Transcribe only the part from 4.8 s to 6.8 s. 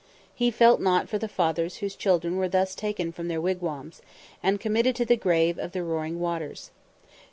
to the grave of the roaring waters.